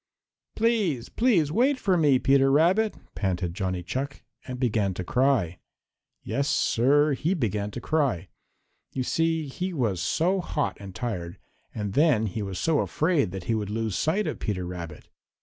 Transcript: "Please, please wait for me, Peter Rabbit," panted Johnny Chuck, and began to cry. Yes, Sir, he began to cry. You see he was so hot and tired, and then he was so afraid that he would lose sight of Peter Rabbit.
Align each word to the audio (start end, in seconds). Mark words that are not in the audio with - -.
"Please, 0.55 1.09
please 1.09 1.51
wait 1.51 1.77
for 1.77 1.95
me, 1.95 2.17
Peter 2.17 2.49
Rabbit," 2.49 2.95
panted 3.13 3.53
Johnny 3.53 3.83
Chuck, 3.83 4.23
and 4.47 4.59
began 4.59 4.95
to 4.95 5.03
cry. 5.03 5.59
Yes, 6.23 6.49
Sir, 6.49 7.13
he 7.13 7.35
began 7.35 7.69
to 7.69 7.79
cry. 7.79 8.29
You 8.93 9.03
see 9.03 9.45
he 9.47 9.73
was 9.73 10.01
so 10.01 10.39
hot 10.41 10.75
and 10.79 10.95
tired, 10.95 11.37
and 11.75 11.93
then 11.93 12.25
he 12.25 12.41
was 12.41 12.57
so 12.57 12.79
afraid 12.79 13.29
that 13.29 13.43
he 13.43 13.53
would 13.53 13.69
lose 13.69 13.95
sight 13.95 14.25
of 14.25 14.39
Peter 14.39 14.65
Rabbit. 14.65 15.07